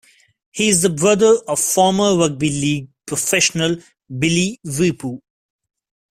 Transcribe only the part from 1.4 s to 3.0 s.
of former rugby league